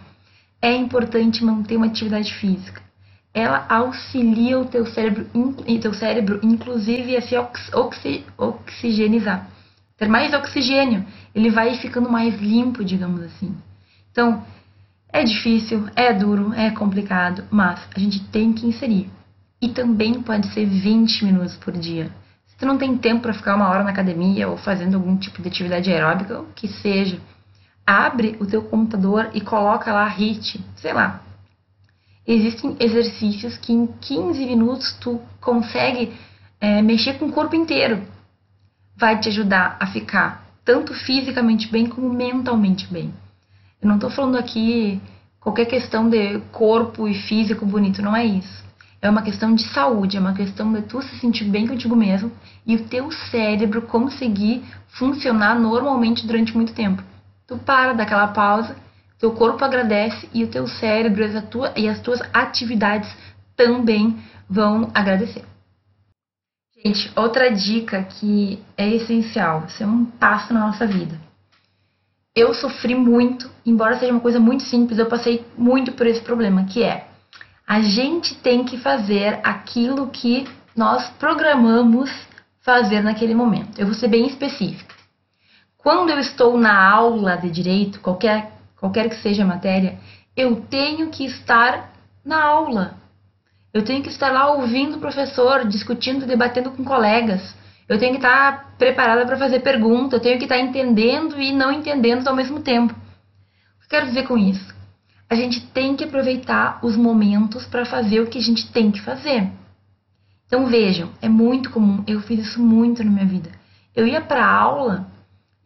É 0.60 0.74
importante 0.74 1.44
manter 1.44 1.76
uma 1.76 1.86
atividade 1.86 2.32
física. 2.34 2.82
Ela 3.32 3.64
auxilia 3.68 4.58
o 4.58 4.66
teu 4.66 4.84
cérebro, 4.86 5.26
teu 5.80 5.94
cérebro 5.94 6.40
inclusive, 6.42 7.16
a 7.16 7.22
se 7.22 7.36
oxi, 7.72 8.24
oxigenizar. 8.36 9.48
Ter 9.96 10.08
mais 10.08 10.34
oxigênio. 10.34 11.04
Ele 11.34 11.50
vai 11.50 11.76
ficando 11.76 12.10
mais 12.10 12.40
limpo, 12.40 12.84
digamos 12.84 13.22
assim. 13.22 13.54
Então, 14.10 14.44
é 15.12 15.22
difícil, 15.22 15.88
é 15.94 16.12
duro, 16.12 16.52
é 16.54 16.70
complicado, 16.70 17.44
mas 17.50 17.80
a 17.94 17.98
gente 17.98 18.20
tem 18.28 18.52
que 18.52 18.66
inserir. 18.66 19.08
E 19.62 19.68
também 19.68 20.22
pode 20.22 20.48
ser 20.52 20.66
20 20.66 21.24
minutos 21.24 21.56
por 21.56 21.72
dia 21.72 22.10
tu 22.60 22.66
não 22.66 22.76
tem 22.76 22.96
tempo 22.98 23.22
para 23.22 23.32
ficar 23.32 23.56
uma 23.56 23.68
hora 23.70 23.82
na 23.82 23.90
academia 23.90 24.46
ou 24.46 24.58
fazendo 24.58 24.94
algum 24.96 25.16
tipo 25.16 25.40
de 25.40 25.48
atividade 25.48 25.90
aeróbica, 25.90 26.40
o 26.40 26.52
que 26.54 26.68
seja, 26.68 27.18
abre 27.90 28.36
o 28.38 28.46
teu 28.46 28.62
computador 28.62 29.30
e 29.34 29.40
coloca 29.40 29.92
lá 29.92 30.06
HIIT, 30.06 30.64
sei 30.76 30.92
lá. 30.92 31.20
Existem 32.24 32.76
exercícios 32.78 33.56
que 33.56 33.72
em 33.72 33.88
15 34.00 34.46
minutos 34.46 34.92
tu 35.00 35.20
consegue 35.40 36.12
é, 36.60 36.80
mexer 36.80 37.18
com 37.18 37.26
o 37.26 37.32
corpo 37.32 37.56
inteiro. 37.56 38.00
Vai 38.96 39.18
te 39.18 39.28
ajudar 39.28 39.76
a 39.80 39.88
ficar 39.88 40.46
tanto 40.64 40.94
fisicamente 40.94 41.66
bem 41.66 41.86
como 41.86 42.08
mentalmente 42.12 42.86
bem. 42.86 43.12
Eu 43.82 43.88
não 43.88 43.96
estou 43.96 44.10
falando 44.10 44.38
aqui 44.38 45.00
qualquer 45.40 45.64
questão 45.64 46.08
de 46.08 46.38
corpo 46.52 47.08
e 47.08 47.14
físico 47.14 47.66
bonito, 47.66 48.00
não 48.00 48.14
é 48.14 48.24
isso. 48.24 48.62
É 49.02 49.10
uma 49.10 49.22
questão 49.22 49.52
de 49.52 49.64
saúde, 49.64 50.16
é 50.16 50.20
uma 50.20 50.34
questão 50.34 50.72
de 50.72 50.82
tu 50.82 51.02
se 51.02 51.18
sentir 51.18 51.44
bem 51.44 51.66
contigo 51.66 51.96
mesmo 51.96 52.30
e 52.64 52.76
o 52.76 52.84
teu 52.84 53.10
cérebro 53.10 53.82
conseguir 53.82 54.62
funcionar 54.90 55.58
normalmente 55.58 56.24
durante 56.24 56.54
muito 56.54 56.72
tempo. 56.72 57.02
Tu 57.50 57.58
para 57.58 57.94
daquela 57.94 58.28
pausa, 58.28 58.76
teu 59.18 59.32
corpo 59.32 59.64
agradece 59.64 60.28
e 60.32 60.44
o 60.44 60.46
teu 60.46 60.68
cérebro 60.68 61.24
e, 61.24 61.42
tua, 61.42 61.72
e 61.76 61.88
as 61.88 61.98
tuas 61.98 62.22
atividades 62.32 63.12
também 63.56 64.16
vão 64.48 64.88
agradecer. 64.94 65.44
Gente, 66.76 67.10
outra 67.16 67.50
dica 67.50 68.04
que 68.04 68.62
é 68.76 68.88
essencial, 68.88 69.64
isso 69.66 69.82
é 69.82 69.86
um 69.86 70.04
passo 70.04 70.54
na 70.54 70.60
nossa 70.60 70.86
vida. 70.86 71.20
Eu 72.36 72.54
sofri 72.54 72.94
muito, 72.94 73.50
embora 73.66 73.98
seja 73.98 74.12
uma 74.12 74.20
coisa 74.20 74.38
muito 74.38 74.62
simples, 74.62 75.00
eu 75.00 75.06
passei 75.06 75.44
muito 75.58 75.90
por 75.90 76.06
esse 76.06 76.20
problema, 76.20 76.66
que 76.66 76.84
é 76.84 77.08
a 77.66 77.80
gente 77.80 78.36
tem 78.36 78.62
que 78.62 78.78
fazer 78.78 79.40
aquilo 79.42 80.06
que 80.06 80.46
nós 80.76 81.10
programamos 81.18 82.12
fazer 82.60 83.02
naquele 83.02 83.34
momento. 83.34 83.76
Eu 83.76 83.86
vou 83.86 83.94
ser 83.96 84.06
bem 84.06 84.28
específica. 84.28 84.99
Quando 85.82 86.10
eu 86.10 86.18
estou 86.18 86.58
na 86.58 86.90
aula 86.90 87.36
de 87.36 87.50
direito, 87.50 88.00
qualquer, 88.00 88.52
qualquer 88.78 89.08
que 89.08 89.16
seja 89.16 89.42
a 89.42 89.46
matéria, 89.46 89.98
eu 90.36 90.56
tenho 90.62 91.08
que 91.08 91.24
estar 91.24 91.92
na 92.24 92.42
aula. 92.42 92.94
Eu 93.72 93.84
tenho 93.84 94.02
que 94.02 94.08
estar 94.08 94.30
lá 94.30 94.52
ouvindo 94.52 94.96
o 94.96 95.00
professor, 95.00 95.66
discutindo, 95.66 96.26
debatendo 96.26 96.70
com 96.70 96.84
colegas. 96.84 97.54
Eu 97.88 97.98
tenho 97.98 98.12
que 98.12 98.18
estar 98.18 98.74
preparada 98.76 99.24
para 99.24 99.36
fazer 99.36 99.60
pergunta, 99.60 100.16
eu 100.16 100.20
tenho 100.20 100.38
que 100.38 100.44
estar 100.44 100.58
entendendo 100.58 101.40
e 101.40 101.52
não 101.52 101.72
entendendo 101.72 102.26
ao 102.28 102.36
mesmo 102.36 102.60
tempo. 102.60 102.92
O 102.92 103.82
que 103.82 103.88
quero 103.88 104.06
dizer 104.06 104.26
com 104.26 104.36
isso? 104.36 104.80
a 105.30 105.36
gente 105.36 105.60
tem 105.68 105.94
que 105.94 106.02
aproveitar 106.02 106.80
os 106.82 106.96
momentos 106.96 107.64
para 107.64 107.86
fazer 107.86 108.18
o 108.20 108.26
que 108.26 108.38
a 108.38 108.42
gente 108.42 108.68
tem 108.72 108.90
que 108.90 109.00
fazer. 109.00 109.48
Então 110.44 110.66
vejam, 110.66 111.10
é 111.22 111.28
muito 111.28 111.70
comum, 111.70 112.02
eu 112.04 112.20
fiz 112.20 112.40
isso 112.40 112.60
muito 112.60 113.04
na 113.04 113.12
minha 113.12 113.26
vida. 113.26 113.48
Eu 113.94 114.08
ia 114.08 114.20
para 114.20 114.44
aula 114.44 115.06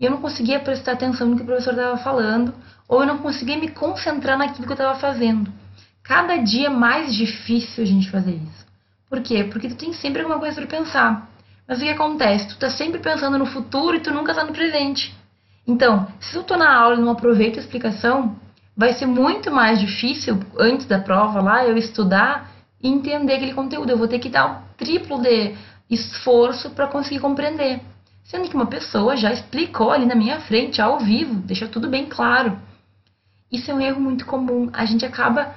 e 0.01 0.05
eu 0.05 0.11
não 0.11 0.21
conseguia 0.21 0.61
prestar 0.61 0.93
atenção 0.93 1.29
no 1.29 1.37
que 1.37 1.43
o 1.43 1.47
professor 1.47 1.71
estava 1.71 1.97
falando, 1.99 2.55
ou 2.89 3.01
eu 3.01 3.07
não 3.07 3.19
conseguia 3.19 3.57
me 3.57 3.69
concentrar 3.69 4.37
naquilo 4.37 4.67
que 4.67 4.73
eu 4.73 4.75
estava 4.75 4.99
fazendo. 4.99 5.53
Cada 6.03 6.37
dia 6.37 6.67
é 6.67 6.71
mais 6.71 7.15
difícil 7.15 7.83
a 7.83 7.87
gente 7.87 8.11
fazer 8.11 8.33
isso. 8.33 8.67
Por 9.09 9.23
quê? 9.23 9.45
Porque 9.45 9.69
tu 9.69 9.77
tem 9.77 9.93
sempre 9.93 10.23
alguma 10.23 10.39
coisa 10.39 10.57
para 10.57 10.79
pensar. 10.79 11.31
Mas 11.67 11.79
o 11.79 11.83
que 11.83 11.89
acontece? 11.89 12.49
Tu 12.49 12.59
tá 12.59 12.69
sempre 12.69 13.01
pensando 13.01 13.39
no 13.39 13.47
futuro 13.47 13.97
e 13.97 14.01
tu 14.01 14.13
nunca 14.13 14.35
tá 14.35 14.45
no 14.45 14.53
presente. 14.53 15.15
Então, 15.67 16.07
se 16.21 16.37
eu 16.37 16.43
tô 16.43 16.57
na 16.57 16.75
aula 16.75 16.97
e 16.97 17.01
não 17.01 17.11
aproveito 17.11 17.57
a 17.57 17.61
explicação, 17.61 18.37
vai 18.77 18.93
ser 18.93 19.07
muito 19.07 19.51
mais 19.51 19.81
difícil 19.81 20.41
antes 20.59 20.87
da 20.87 20.99
prova 20.99 21.41
lá 21.41 21.65
eu 21.65 21.77
estudar 21.77 22.51
e 22.83 22.89
entender 22.89 23.35
aquele 23.35 23.55
conteúdo. 23.55 23.91
Eu 23.91 23.97
vou 23.97 24.09
ter 24.09 24.19
que 24.19 24.29
dar 24.29 24.51
o 24.51 24.77
triplo 24.77 25.23
de 25.23 25.55
esforço 25.89 26.71
para 26.71 26.87
conseguir 26.87 27.21
compreender. 27.21 27.81
Sendo 28.25 28.49
que 28.49 28.57
uma 28.57 28.67
pessoa 28.67 29.17
já 29.17 29.33
explicou 29.33 29.91
ali 29.93 30.07
na 30.07 30.15
minha 30.15 30.41
frente, 30.41 30.81
ao 30.81 30.99
vivo, 30.99 31.35
deixa 31.35 31.69
tudo 31.69 31.89
bem 31.89 32.07
claro. 32.07 32.59
Isso 33.53 33.71
é 33.71 33.75
um 33.75 33.81
erro 33.81 34.01
muito 34.01 34.27
comum. 34.27 34.71
A 34.73 34.85
gente 34.85 35.05
acaba. 35.05 35.55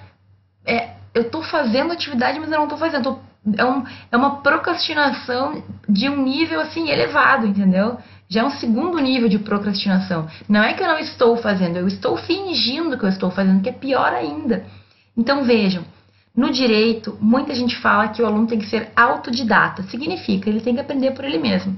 É, 0.66 0.92
eu 1.14 1.24
estou 1.24 1.42
fazendo 1.42 1.94
atividade, 1.94 2.40
mas 2.40 2.52
eu 2.52 2.58
não 2.58 2.66
estou 2.66 2.78
fazendo. 2.78 3.04
Tô, 3.04 3.20
é, 3.58 3.66
um, 3.66 3.84
é 4.12 4.18
uma 4.18 4.42
procrastinação 4.42 5.64
de 5.88 6.10
um 6.10 6.22
nível 6.22 6.60
assim 6.60 6.90
elevado, 6.90 7.48
entendeu? 7.48 7.98
já 8.30 8.42
é 8.42 8.44
um 8.44 8.52
segundo 8.52 9.00
nível 9.00 9.30
de 9.30 9.40
procrastinação. 9.40 10.28
Não 10.48 10.62
é 10.62 10.74
que 10.74 10.84
eu 10.84 10.88
não 10.88 11.00
estou 11.00 11.38
fazendo, 11.38 11.78
eu 11.78 11.88
estou 11.88 12.18
fingindo 12.18 12.98
que 12.98 13.06
eu 13.06 13.10
estou 13.10 13.32
fazendo, 13.32 13.62
que 13.62 13.70
é 13.70 13.74
pior 13.74 14.14
ainda. 14.14 14.66
Então 15.16 15.44
vejam, 15.44 15.84
no 16.36 16.52
direito, 16.52 17.18
muita 17.22 17.56
gente 17.56 17.76
fala 17.78 18.10
que 18.10 18.22
o 18.22 18.26
aluno 18.26 18.48
tem 18.48 18.60
que 18.60 18.68
ser 18.68 18.92
autodidata. 18.96 19.84
Significa, 19.84 20.50
ele 20.50 20.62
tem 20.62 20.76
que 20.76 20.82
aprender 20.82 21.12
por 21.12 21.24
ele 21.24 21.40
mesmo. 21.40 21.78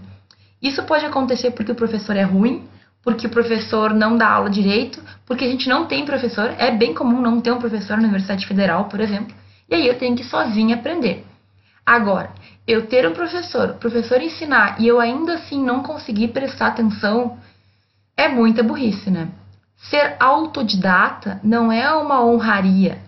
Isso 0.61 0.83
pode 0.83 1.05
acontecer 1.05 1.51
porque 1.51 1.71
o 1.71 1.75
professor 1.75 2.15
é 2.15 2.23
ruim, 2.23 2.67
porque 3.01 3.27
o 3.27 3.29
professor 3.29 3.93
não 3.93 4.17
dá 4.17 4.29
aula 4.29 4.49
direito, 4.49 5.01
porque 5.25 5.45
a 5.45 5.47
gente 5.47 5.69
não 5.69 5.85
tem 5.85 6.05
professor. 6.05 6.53
É 6.57 6.71
bem 6.71 6.93
comum 6.93 7.21
não 7.21 7.39
ter 7.39 7.51
um 7.51 7.59
professor 7.59 7.97
na 7.97 8.03
Universidade 8.03 8.45
Federal, 8.45 8.85
por 8.85 8.99
exemplo. 8.99 9.33
E 9.69 9.75
aí 9.75 9.87
eu 9.87 9.97
tenho 9.97 10.15
que 10.15 10.23
sozinha 10.23 10.75
aprender. 10.75 11.25
Agora, 11.85 12.31
eu 12.67 12.85
ter 12.85 13.07
um 13.07 13.13
professor, 13.13 13.71
o 13.71 13.73
professor 13.75 14.21
ensinar 14.21 14.79
e 14.79 14.87
eu 14.87 14.99
ainda 14.99 15.35
assim 15.35 15.63
não 15.63 15.81
conseguir 15.81 16.29
prestar 16.29 16.67
atenção, 16.67 17.37
é 18.15 18.27
muita 18.27 18.61
burrice, 18.61 19.09
né? 19.09 19.29
Ser 19.75 20.17
autodidata 20.19 21.39
não 21.41 21.71
é 21.71 21.91
uma 21.93 22.23
honraria. 22.23 22.99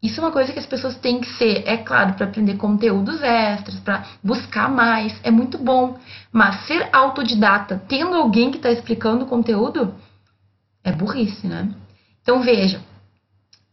Isso 0.00 0.20
é 0.20 0.24
uma 0.24 0.32
coisa 0.32 0.52
que 0.52 0.58
as 0.58 0.66
pessoas 0.66 0.96
têm 0.96 1.20
que 1.20 1.26
ser, 1.34 1.64
é 1.66 1.76
claro, 1.76 2.14
para 2.14 2.26
aprender 2.26 2.56
conteúdos 2.56 3.20
extras, 3.20 3.80
para 3.80 4.04
buscar 4.22 4.70
mais, 4.70 5.18
é 5.24 5.30
muito 5.30 5.58
bom. 5.58 5.98
Mas 6.32 6.66
ser 6.66 6.88
autodidata, 6.92 7.82
tendo 7.88 8.14
alguém 8.14 8.52
que 8.52 8.58
está 8.58 8.70
explicando 8.70 9.24
o 9.24 9.28
conteúdo, 9.28 9.92
é 10.84 10.92
burrice, 10.92 11.48
né? 11.48 11.68
Então 12.22 12.40
vejam, 12.40 12.80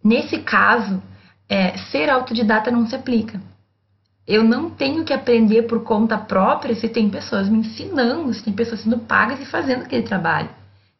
nesse 0.03 0.39
caso, 0.39 1.01
é, 1.47 1.77
ser 1.77 2.09
autodidata 2.09 2.71
não 2.71 2.87
se 2.87 2.95
aplica. 2.95 3.39
Eu 4.27 4.43
não 4.43 4.71
tenho 4.71 5.03
que 5.03 5.13
aprender 5.13 5.63
por 5.63 5.83
conta 5.83 6.17
própria 6.17 6.73
se 6.73 6.89
tem 6.89 7.07
pessoas 7.07 7.47
me 7.47 7.59
ensinando, 7.59 8.33
se 8.33 8.43
tem 8.43 8.53
pessoas 8.53 8.81
sendo 8.81 8.97
pagas 8.97 9.39
e 9.39 9.45
fazendo 9.45 9.83
aquele 9.83 10.01
trabalho. 10.01 10.49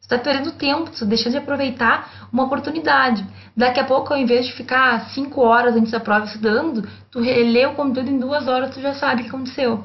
Você 0.06 0.14
está 0.14 0.18
perdendo 0.18 0.52
tempo, 0.52 0.90
você 0.92 1.04
deixando 1.04 1.32
de 1.32 1.38
aproveitar 1.38 2.28
uma 2.32 2.44
oportunidade. 2.44 3.26
Daqui 3.56 3.80
a 3.80 3.84
pouco, 3.84 4.14
ao 4.14 4.18
invés 4.20 4.46
de 4.46 4.52
ficar 4.52 5.10
cinco 5.10 5.40
horas 5.40 5.74
antes 5.74 5.90
da 5.90 5.98
prova 5.98 6.26
estudando, 6.26 6.88
tu 7.10 7.20
relê 7.20 7.66
o 7.66 7.74
conteúdo 7.74 8.08
em 8.08 8.18
duas 8.18 8.46
horas, 8.46 8.72
tu 8.72 8.80
já 8.80 8.94
sabe 8.94 9.22
o 9.22 9.24
que 9.24 9.30
aconteceu, 9.30 9.84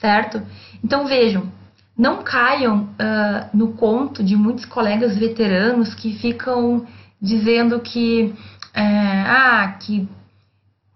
certo? 0.00 0.40
Então 0.82 1.04
vejam, 1.06 1.52
não 1.96 2.22
caiam 2.22 2.84
uh, 2.84 3.46
no 3.52 3.74
conto 3.74 4.24
de 4.24 4.36
muitos 4.36 4.64
colegas 4.64 5.18
veteranos 5.18 5.94
que 5.94 6.14
ficam 6.14 6.86
dizendo 7.20 7.78
que, 7.80 8.34
é, 8.72 8.82
ah, 8.82 9.76
que 9.80 10.08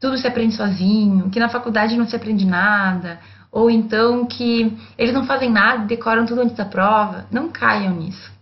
tudo 0.00 0.16
se 0.16 0.26
aprende 0.26 0.54
sozinho, 0.54 1.28
que 1.28 1.38
na 1.38 1.50
faculdade 1.50 1.94
não 1.94 2.06
se 2.06 2.16
aprende 2.16 2.46
nada, 2.46 3.20
ou 3.50 3.70
então 3.70 4.24
que 4.24 4.74
eles 4.96 5.12
não 5.12 5.26
fazem 5.26 5.50
nada, 5.50 5.84
decoram 5.84 6.24
tudo 6.24 6.40
antes 6.40 6.56
da 6.56 6.64
prova. 6.64 7.26
Não 7.30 7.50
caiam 7.50 7.94
nisso. 7.94 8.32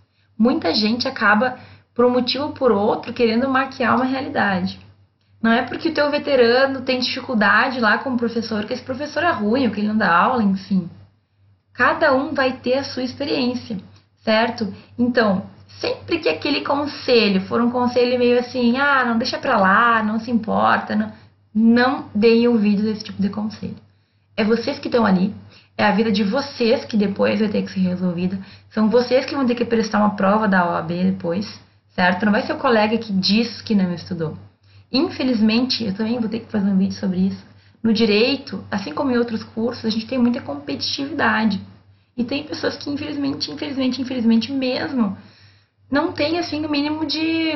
Muita 0.40 0.72
gente 0.72 1.06
acaba, 1.06 1.58
por 1.94 2.06
um 2.06 2.10
motivo 2.10 2.44
ou 2.44 2.52
por 2.52 2.72
outro, 2.72 3.12
querendo 3.12 3.46
maquiar 3.46 3.94
uma 3.94 4.06
realidade. 4.06 4.80
Não 5.42 5.52
é 5.52 5.60
porque 5.60 5.90
o 5.90 5.94
teu 5.94 6.10
veterano 6.10 6.80
tem 6.80 6.98
dificuldade 6.98 7.78
lá 7.78 7.98
com 7.98 8.14
o 8.14 8.16
professor 8.16 8.64
que 8.64 8.72
esse 8.72 8.82
professor 8.82 9.22
é 9.22 9.30
ruim, 9.30 9.66
ou 9.66 9.70
que 9.70 9.80
ele 9.80 9.88
não 9.88 9.98
dá 9.98 10.10
aula, 10.10 10.42
enfim. 10.42 10.88
Cada 11.74 12.14
um 12.14 12.32
vai 12.32 12.54
ter 12.54 12.78
a 12.78 12.84
sua 12.84 13.02
experiência, 13.02 13.76
certo? 14.24 14.72
Então, 14.98 15.44
sempre 15.78 16.20
que 16.20 16.30
aquele 16.30 16.62
conselho 16.62 17.42
for 17.42 17.60
um 17.60 17.70
conselho 17.70 18.18
meio 18.18 18.38
assim, 18.38 18.78
ah, 18.78 19.04
não 19.04 19.18
deixa 19.18 19.36
pra 19.36 19.58
lá, 19.58 20.02
não 20.02 20.20
se 20.20 20.30
importa, 20.30 20.96
não, 20.96 21.12
não 21.54 22.08
deem 22.14 22.48
ouvidos 22.48 22.86
a 22.86 22.90
esse 22.92 23.04
tipo 23.04 23.20
de 23.20 23.28
conselho. 23.28 23.76
É 24.34 24.42
vocês 24.42 24.78
que 24.78 24.88
estão 24.88 25.04
ali, 25.04 25.34
é 25.80 25.84
a 25.84 25.92
vida 25.92 26.12
de 26.12 26.22
vocês 26.22 26.84
que 26.84 26.96
depois 26.96 27.40
vai 27.40 27.48
ter 27.48 27.62
que 27.62 27.72
ser 27.72 27.80
resolvida, 27.80 28.38
são 28.70 28.90
vocês 28.90 29.24
que 29.24 29.34
vão 29.34 29.46
ter 29.46 29.54
que 29.54 29.64
prestar 29.64 29.98
uma 29.98 30.14
prova 30.14 30.46
da 30.46 30.68
OAB 30.68 30.88
depois, 30.88 31.58
certo? 31.94 32.24
Não 32.26 32.32
vai 32.32 32.42
ser 32.42 32.52
o 32.52 32.58
colega 32.58 32.98
que 32.98 33.10
diz 33.12 33.62
que 33.62 33.74
não 33.74 33.92
estudou. 33.94 34.36
Infelizmente, 34.92 35.84
eu 35.84 35.94
também 35.94 36.18
vou 36.18 36.28
ter 36.28 36.40
que 36.40 36.52
fazer 36.52 36.68
um 36.68 36.76
vídeo 36.76 36.94
sobre 36.94 37.20
isso. 37.20 37.42
No 37.82 37.94
direito, 37.94 38.62
assim 38.70 38.92
como 38.92 39.10
em 39.10 39.16
outros 39.16 39.42
cursos, 39.42 39.86
a 39.86 39.88
gente 39.88 40.06
tem 40.06 40.18
muita 40.18 40.42
competitividade. 40.42 41.58
E 42.14 42.24
tem 42.24 42.44
pessoas 42.44 42.76
que, 42.76 42.90
infelizmente, 42.90 43.50
infelizmente, 43.50 44.02
infelizmente 44.02 44.52
mesmo, 44.52 45.16
não 45.90 46.12
têm, 46.12 46.38
assim, 46.38 46.66
o 46.66 46.70
mínimo 46.70 47.06
de, 47.06 47.52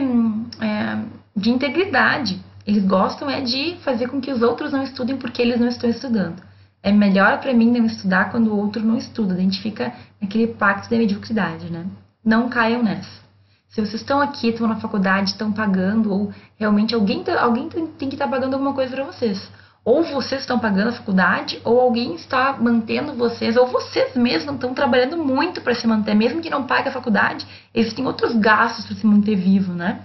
é, 0.63 0.99
de 1.37 1.51
integridade. 1.51 2.41
Eles 2.67 2.87
gostam 2.87 3.29
é 3.29 3.43
de 3.43 3.77
fazer 3.85 4.09
com 4.09 4.19
que 4.19 4.33
os 4.33 4.41
outros 4.41 4.73
não 4.73 4.83
estudem 4.83 5.19
porque 5.19 5.43
eles 5.43 5.61
não 5.61 5.69
estão 5.69 5.91
estudando. 5.91 6.43
É 6.85 6.93
melhor 6.93 7.41
para 7.41 7.55
mim 7.55 7.71
não 7.71 7.87
estudar 7.87 8.31
quando 8.31 8.49
o 8.49 8.59
outro 8.59 8.85
não 8.85 8.99
estuda. 8.99 9.33
A 9.33 9.39
gente 9.39 9.63
fica 9.63 9.95
naquele 10.21 10.49
pacto 10.49 10.91
da 10.91 10.99
mediocridade, 10.99 11.73
né? 11.73 11.87
Não 12.23 12.51
caiam 12.51 12.83
nessa. 12.83 13.25
Se 13.71 13.81
vocês 13.81 14.03
estão 14.03 14.21
aqui, 14.21 14.51
estão 14.51 14.69
na 14.69 14.77
faculdade, 14.77 15.31
estão 15.31 15.51
pagando, 15.51 16.13
ou 16.13 16.31
realmente 16.59 16.95
alguém, 16.95 17.25
tá, 17.25 17.41
alguém 17.41 17.71
tem 17.71 17.87
que 18.11 18.17
estar 18.17 18.27
tá 18.27 18.31
pagando 18.31 18.53
alguma 18.53 18.75
coisa 18.75 18.95
para 18.95 19.05
vocês. 19.05 19.51
Ou 19.83 20.05
vocês 20.05 20.43
estão 20.43 20.59
pagando 20.59 20.91
a 20.91 20.93
faculdade, 20.93 21.59
ou 21.65 21.81
alguém 21.81 22.17
está 22.17 22.53
mantendo 22.53 23.15
vocês, 23.15 23.57
ou 23.57 23.67
vocês 23.67 24.15
mesmos 24.15 24.55
estão 24.55 24.75
trabalhando 24.75 25.17
muito 25.17 25.63
para 25.63 25.75
se 25.75 25.87
manter, 25.87 26.15
mesmo 26.15 26.43
que 26.43 26.51
não 26.51 26.65
pague 26.65 26.91
a 26.91 26.93
faculdade, 26.93 27.47
existem 27.75 28.07
outros 28.07 28.37
gastos 28.37 28.85
para 28.85 28.95
se 28.95 29.07
manter 29.07 29.37
vivo, 29.37 29.73
né? 29.73 30.03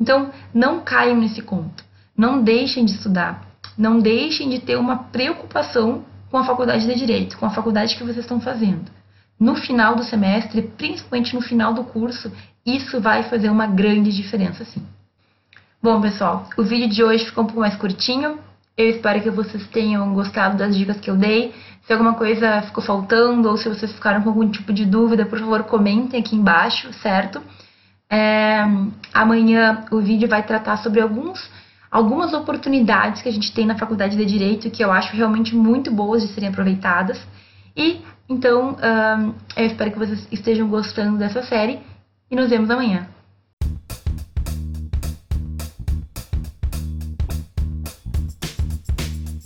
Então, 0.00 0.30
não 0.52 0.80
caiam 0.80 1.16
nesse 1.16 1.40
conto. 1.40 1.84
Não 2.18 2.42
deixem 2.42 2.84
de 2.84 2.90
estudar. 2.90 3.46
Não 3.78 4.00
deixem 4.00 4.50
de 4.50 4.58
ter 4.58 4.76
uma 4.76 4.96
preocupação 4.96 6.04
com 6.30 6.36
a 6.38 6.44
faculdade 6.44 6.86
de 6.86 6.94
direito, 6.94 7.38
com 7.38 7.46
a 7.46 7.50
faculdade 7.50 7.96
que 7.96 8.02
vocês 8.02 8.18
estão 8.18 8.40
fazendo. 8.40 8.90
No 9.38 9.54
final 9.54 9.94
do 9.94 10.02
semestre, 10.02 10.62
principalmente 10.62 11.34
no 11.34 11.42
final 11.42 11.74
do 11.74 11.84
curso, 11.84 12.32
isso 12.64 13.00
vai 13.00 13.22
fazer 13.24 13.50
uma 13.50 13.66
grande 13.66 14.14
diferença, 14.14 14.64
sim. 14.64 14.82
Bom, 15.82 16.00
pessoal, 16.00 16.48
o 16.56 16.62
vídeo 16.62 16.88
de 16.88 17.04
hoje 17.04 17.26
ficou 17.26 17.44
um 17.44 17.46
pouco 17.46 17.60
mais 17.60 17.76
curtinho. 17.76 18.38
Eu 18.76 18.90
espero 18.90 19.22
que 19.22 19.30
vocês 19.30 19.66
tenham 19.68 20.12
gostado 20.14 20.56
das 20.56 20.76
dicas 20.76 20.98
que 20.98 21.10
eu 21.10 21.16
dei. 21.16 21.54
Se 21.86 21.92
alguma 21.92 22.14
coisa 22.14 22.62
ficou 22.62 22.82
faltando 22.82 23.48
ou 23.48 23.56
se 23.56 23.68
vocês 23.68 23.92
ficaram 23.92 24.22
com 24.22 24.30
algum 24.30 24.50
tipo 24.50 24.72
de 24.72 24.84
dúvida, 24.84 25.24
por 25.24 25.38
favor, 25.38 25.62
comentem 25.64 26.18
aqui 26.18 26.34
embaixo, 26.34 26.92
certo? 26.94 27.40
É, 28.10 28.64
amanhã 29.14 29.84
o 29.90 30.00
vídeo 30.00 30.28
vai 30.28 30.42
tratar 30.42 30.78
sobre 30.78 31.00
alguns, 31.00 31.48
algumas 31.90 32.32
oportunidades 32.32 33.22
que 33.22 33.28
a 33.28 33.32
gente 33.32 33.52
tem 33.52 33.66
na 33.66 33.78
Faculdade 33.78 34.16
de 34.16 34.24
Direito 34.24 34.70
que 34.70 34.84
eu 34.84 34.92
acho 34.92 35.16
realmente 35.16 35.54
muito 35.54 35.90
boas 35.90 36.22
de 36.22 36.28
serem 36.28 36.48
aproveitadas. 36.48 37.20
E 37.76 38.00
então, 38.28 38.76
eu 39.56 39.66
espero 39.66 39.92
que 39.92 39.98
vocês 39.98 40.26
estejam 40.32 40.68
gostando 40.68 41.16
dessa 41.16 41.42
série 41.42 41.80
e 42.30 42.34
nos 42.34 42.50
vemos 42.50 42.70
amanhã. 42.70 43.06